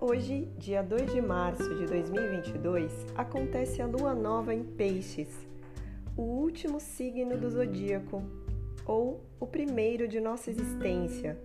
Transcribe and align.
Hoje, 0.00 0.48
dia 0.56 0.80
2 0.80 1.12
de 1.12 1.20
março 1.20 1.74
de 1.74 1.84
2022, 1.86 2.92
acontece 3.16 3.82
a 3.82 3.86
lua 3.86 4.14
nova 4.14 4.54
em 4.54 4.62
Peixes, 4.62 5.28
o 6.16 6.22
último 6.22 6.78
signo 6.78 7.36
do 7.36 7.50
zodíaco, 7.50 8.22
ou 8.86 9.20
o 9.40 9.46
primeiro 9.46 10.06
de 10.06 10.20
nossa 10.20 10.50
existência, 10.50 11.36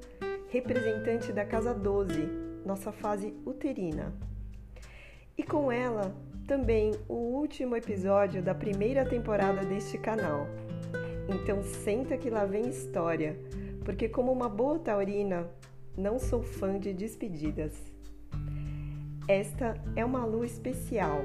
representante 0.49 1.31
da 1.31 1.43
casa 1.43 1.73
12, 1.73 2.27
nossa 2.63 2.91
fase 2.91 3.33
uterina. 3.43 4.13
E 5.35 5.41
com 5.41 5.71
ela, 5.71 6.15
também 6.45 6.91
o 7.09 7.15
último 7.15 7.75
episódio 7.75 8.43
da 8.43 8.53
primeira 8.53 9.03
temporada 9.03 9.65
deste 9.65 9.97
canal. 9.97 10.45
Então 11.27 11.63
senta 11.63 12.19
que 12.19 12.29
lá 12.29 12.45
vem 12.45 12.69
história, 12.69 13.35
porque 13.83 14.07
como 14.07 14.31
uma 14.31 14.47
boa 14.47 14.77
taurina, 14.77 15.49
não 15.97 16.19
sou 16.19 16.43
fã 16.43 16.79
de 16.79 16.93
despedidas. 16.93 17.73
Esta 19.27 19.81
é 19.95 20.03
uma 20.03 20.25
lua 20.25 20.45
especial, 20.45 21.21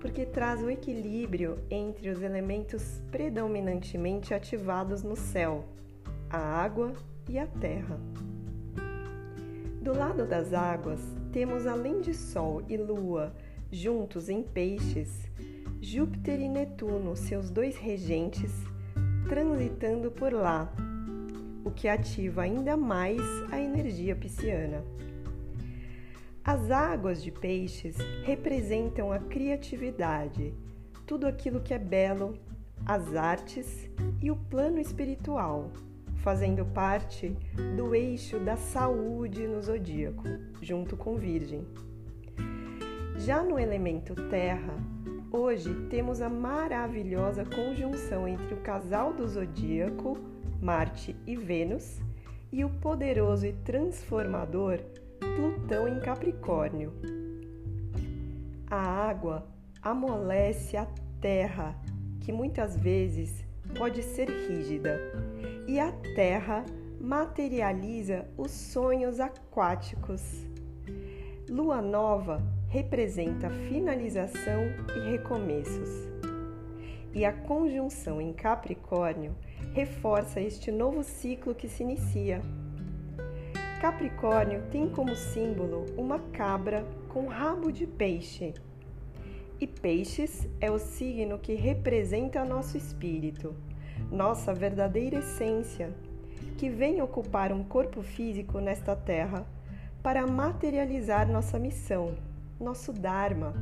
porque 0.00 0.24
traz 0.24 0.62
o 0.62 0.70
equilíbrio 0.70 1.58
entre 1.70 2.08
os 2.08 2.22
elementos 2.22 3.02
predominantemente 3.10 4.32
ativados 4.32 5.02
no 5.02 5.16
céu, 5.16 5.64
a 6.30 6.38
água 6.38 6.94
e 7.28 7.38
a 7.38 7.46
terra. 7.46 8.00
Do 9.82 9.92
lado 9.92 10.26
das 10.26 10.54
águas, 10.54 11.00
temos 11.30 11.66
além 11.66 12.00
de 12.00 12.14
Sol 12.14 12.62
e 12.68 12.76
Lua 12.76 13.34
juntos 13.70 14.30
em 14.30 14.42
Peixes, 14.42 15.30
Júpiter 15.80 16.40
e 16.40 16.48
Netuno, 16.48 17.14
seus 17.14 17.50
dois 17.50 17.76
regentes, 17.76 18.50
transitando 19.28 20.10
por 20.10 20.32
lá, 20.32 20.72
o 21.64 21.70
que 21.70 21.86
ativa 21.86 22.42
ainda 22.42 22.76
mais 22.76 23.20
a 23.52 23.60
energia 23.60 24.16
pisciana. 24.16 24.82
As 26.46 26.70
águas 26.70 27.24
de 27.24 27.32
peixes 27.32 27.96
representam 28.22 29.10
a 29.10 29.18
criatividade, 29.18 30.54
tudo 31.04 31.26
aquilo 31.26 31.60
que 31.60 31.74
é 31.74 31.78
belo, 31.78 32.38
as 32.86 33.16
artes 33.16 33.90
e 34.22 34.30
o 34.30 34.36
plano 34.36 34.78
espiritual, 34.78 35.72
fazendo 36.18 36.64
parte 36.64 37.36
do 37.76 37.96
eixo 37.96 38.38
da 38.38 38.56
saúde 38.56 39.44
no 39.44 39.60
zodíaco, 39.60 40.22
junto 40.62 40.96
com 40.96 41.16
Virgem. 41.16 41.66
Já 43.16 43.42
no 43.42 43.58
elemento 43.58 44.14
terra, 44.30 44.76
hoje 45.32 45.74
temos 45.90 46.20
a 46.20 46.28
maravilhosa 46.28 47.44
conjunção 47.44 48.28
entre 48.28 48.54
o 48.54 48.60
casal 48.60 49.12
do 49.12 49.26
zodíaco, 49.26 50.16
Marte 50.62 51.16
e 51.26 51.34
Vênus, 51.34 52.00
e 52.52 52.64
o 52.64 52.70
poderoso 52.70 53.46
e 53.46 53.52
transformador 53.52 54.78
Plutão 55.20 55.88
em 55.88 56.00
Capricórnio. 56.00 56.92
A 58.70 58.76
água 58.76 59.46
amolece 59.82 60.76
a 60.76 60.86
terra, 61.20 61.76
que 62.20 62.32
muitas 62.32 62.76
vezes 62.76 63.44
pode 63.76 64.02
ser 64.02 64.28
rígida, 64.28 64.98
e 65.66 65.78
a 65.78 65.92
terra 66.14 66.64
materializa 67.00 68.26
os 68.36 68.50
sonhos 68.50 69.20
aquáticos. 69.20 70.46
Lua 71.48 71.80
nova 71.80 72.42
representa 72.68 73.48
finalização 73.48 74.62
e 74.96 75.10
recomeços. 75.10 75.90
E 77.14 77.24
a 77.24 77.32
conjunção 77.32 78.20
em 78.20 78.32
Capricórnio 78.32 79.34
reforça 79.72 80.40
este 80.40 80.70
novo 80.70 81.02
ciclo 81.02 81.54
que 81.54 81.68
se 81.68 81.82
inicia 81.82 82.42
Capricórnio 83.80 84.62
tem 84.70 84.88
como 84.88 85.14
símbolo 85.14 85.84
uma 85.98 86.18
cabra 86.18 86.86
com 87.10 87.26
rabo 87.26 87.70
de 87.70 87.86
peixe. 87.86 88.54
E 89.60 89.66
peixes 89.66 90.48
é 90.60 90.70
o 90.70 90.78
signo 90.78 91.38
que 91.38 91.54
representa 91.54 92.42
nosso 92.42 92.78
espírito, 92.78 93.54
nossa 94.10 94.54
verdadeira 94.54 95.18
essência, 95.18 95.92
que 96.56 96.70
vem 96.70 97.02
ocupar 97.02 97.52
um 97.52 97.62
corpo 97.62 98.02
físico 98.02 98.60
nesta 98.60 98.96
terra 98.96 99.46
para 100.02 100.26
materializar 100.26 101.30
nossa 101.30 101.58
missão, 101.58 102.14
nosso 102.58 102.94
Dharma. 102.94 103.54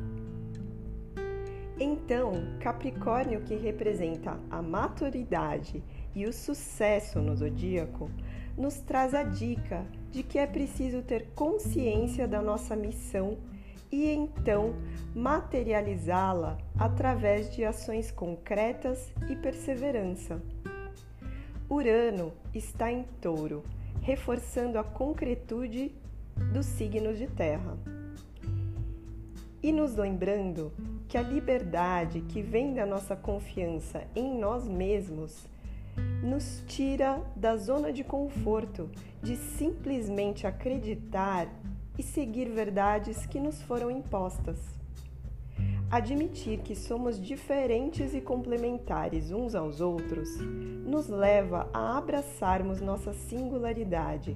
Então, 1.77 2.33
Capricórnio, 2.59 3.41
que 3.41 3.55
representa 3.55 4.39
a 4.49 4.61
maturidade 4.61 5.83
e 6.15 6.25
o 6.25 6.31
sucesso 6.31 7.19
no 7.19 7.35
zodíaco, 7.35 8.09
nos 8.57 8.79
traz 8.79 9.13
a 9.13 9.23
dica 9.23 9.85
de 10.09 10.23
que 10.23 10.39
é 10.39 10.47
preciso 10.47 11.01
ter 11.01 11.27
consciência 11.35 12.25
da 12.25 12.41
nossa 12.41 12.75
missão 12.75 13.37
e 13.91 14.09
então 14.09 14.73
materializá-la 15.13 16.57
através 16.79 17.53
de 17.53 17.65
ações 17.65 18.09
concretas 18.09 19.13
e 19.29 19.35
perseverança. 19.35 20.41
Urano 21.69 22.31
está 22.53 22.89
em 22.89 23.03
touro, 23.19 23.63
reforçando 24.01 24.79
a 24.79 24.83
concretude 24.83 25.93
dos 26.53 26.65
signos 26.65 27.17
de 27.17 27.27
terra. 27.27 27.77
E 29.61 29.71
nos 29.71 29.95
lembrando 29.95 30.71
que 31.07 31.17
a 31.17 31.21
liberdade 31.21 32.21
que 32.21 32.41
vem 32.41 32.73
da 32.73 32.85
nossa 32.85 33.15
confiança 33.15 34.03
em 34.15 34.37
nós 34.37 34.67
mesmos 34.67 35.47
nos 36.23 36.63
tira 36.67 37.21
da 37.35 37.55
zona 37.55 37.93
de 37.93 38.03
conforto 38.03 38.89
de 39.21 39.35
simplesmente 39.35 40.45
acreditar 40.45 41.47
e 41.97 42.03
seguir 42.03 42.49
verdades 42.49 43.25
que 43.25 43.39
nos 43.39 43.61
foram 43.61 43.89
impostas. 43.89 44.57
Admitir 45.89 46.59
que 46.59 46.75
somos 46.75 47.21
diferentes 47.21 48.13
e 48.13 48.19
complementares 48.19 49.31
uns 49.31 49.55
aos 49.55 49.79
outros 49.79 50.29
nos 50.85 51.07
leva 51.07 51.69
a 51.71 51.97
abraçarmos 51.97 52.81
nossa 52.81 53.13
singularidade 53.13 54.35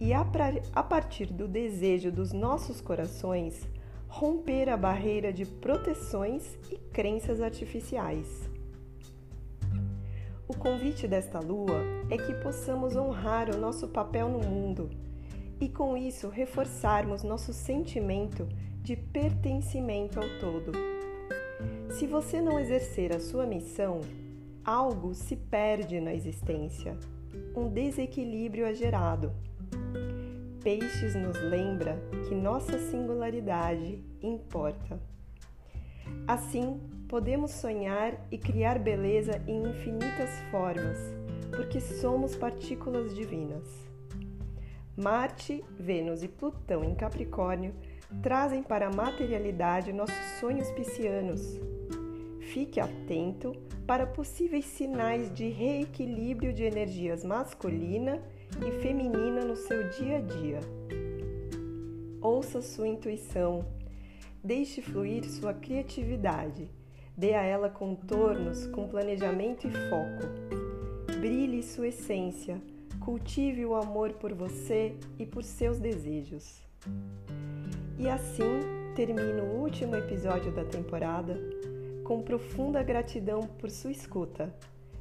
e, 0.00 0.12
a 0.12 0.82
partir 0.82 1.26
do 1.26 1.46
desejo 1.46 2.10
dos 2.10 2.32
nossos 2.32 2.80
corações, 2.80 3.68
romper 4.12 4.68
a 4.68 4.76
barreira 4.76 5.32
de 5.32 5.46
proteções 5.46 6.58
e 6.70 6.76
crenças 6.92 7.40
artificiais. 7.40 8.28
O 10.46 10.54
convite 10.54 11.08
desta 11.08 11.40
lua 11.40 11.82
é 12.10 12.18
que 12.18 12.34
possamos 12.34 12.94
honrar 12.94 13.48
o 13.48 13.58
nosso 13.58 13.88
papel 13.88 14.28
no 14.28 14.38
mundo 14.38 14.90
e, 15.58 15.66
com 15.66 15.96
isso, 15.96 16.28
reforçarmos 16.28 17.22
nosso 17.22 17.54
sentimento 17.54 18.46
de 18.82 18.96
pertencimento 18.96 20.20
ao 20.20 20.28
todo. 20.38 20.72
Se 21.90 22.06
você 22.06 22.38
não 22.38 22.60
exercer 22.60 23.16
a 23.16 23.18
sua 23.18 23.46
missão, 23.46 24.02
algo 24.62 25.14
se 25.14 25.36
perde 25.36 26.00
na 26.00 26.12
existência, 26.12 26.98
um 27.56 27.66
desequilíbrio 27.66 28.66
é 28.66 28.74
gerado. 28.74 29.32
Peixes 30.62 31.16
nos 31.16 31.36
lembra 31.42 32.00
que 32.28 32.36
nossa 32.36 32.78
singularidade 32.78 34.00
importa. 34.22 35.00
Assim, 36.24 36.80
podemos 37.08 37.50
sonhar 37.50 38.16
e 38.30 38.38
criar 38.38 38.78
beleza 38.78 39.42
em 39.48 39.60
infinitas 39.64 40.30
formas, 40.52 40.96
porque 41.50 41.80
somos 41.80 42.36
partículas 42.36 43.12
divinas. 43.12 43.64
Marte, 44.96 45.64
Vênus 45.80 46.22
e 46.22 46.28
Plutão 46.28 46.84
em 46.84 46.94
Capricórnio 46.94 47.74
trazem 48.22 48.62
para 48.62 48.86
a 48.86 48.94
materialidade 48.94 49.92
nossos 49.92 50.38
sonhos 50.38 50.70
piscianos. 50.70 51.58
Fique 52.52 52.78
atento 52.78 53.52
para 53.84 54.06
possíveis 54.06 54.66
sinais 54.66 55.32
de 55.34 55.48
reequilíbrio 55.48 56.52
de 56.52 56.62
energias 56.62 57.24
masculina 57.24 58.22
e 58.60 58.82
feminina 58.82 59.44
no 59.44 59.56
seu 59.56 59.88
dia 59.90 60.18
a 60.18 60.20
dia. 60.20 60.60
Ouça 62.20 62.60
sua 62.60 62.88
intuição 62.88 63.64
Deixe 64.44 64.82
fluir 64.82 65.24
sua 65.24 65.54
criatividade. 65.54 66.68
Dê 67.16 67.32
a 67.32 67.42
ela 67.42 67.70
contornos 67.70 68.66
com 68.66 68.88
planejamento 68.88 69.68
e 69.68 69.70
foco. 69.70 71.20
Brilhe 71.20 71.62
sua 71.62 71.88
essência. 71.88 72.60
Cultive 72.98 73.64
o 73.64 73.76
amor 73.76 74.14
por 74.14 74.34
você 74.34 74.96
e 75.16 75.24
por 75.24 75.44
seus 75.44 75.78
desejos. 75.78 76.60
E 77.96 78.08
assim 78.08 78.42
termino 78.96 79.44
o 79.44 79.60
último 79.60 79.94
episódio 79.94 80.50
da 80.50 80.64
temporada 80.64 81.38
com 82.02 82.20
profunda 82.20 82.82
gratidão 82.82 83.42
por 83.42 83.70
sua 83.70 83.92
escuta, 83.92 84.52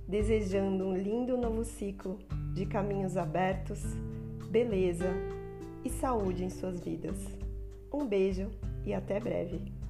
desejando 0.07 0.85
um 0.85 0.95
lindo 0.95 1.35
novo 1.35 1.63
ciclo 1.63 2.19
de 2.53 2.65
caminhos 2.65 3.17
abertos, 3.17 3.81
beleza 4.49 5.09
e 5.83 5.89
saúde 5.89 6.43
em 6.43 6.49
suas 6.49 6.79
vidas. 6.79 7.17
Um 7.91 8.05
beijo 8.05 8.49
e 8.85 8.93
até 8.93 9.19
breve! 9.19 9.80